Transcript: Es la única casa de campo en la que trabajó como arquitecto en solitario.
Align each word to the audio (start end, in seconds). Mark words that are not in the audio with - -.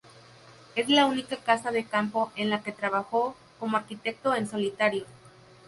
Es 0.75 0.89
la 0.89 1.05
única 1.05 1.37
casa 1.37 1.69
de 1.71 1.85
campo 1.85 2.31
en 2.35 2.49
la 2.49 2.63
que 2.63 2.71
trabajó 2.71 3.35
como 3.59 3.77
arquitecto 3.77 4.33
en 4.33 4.47
solitario. 4.47 5.05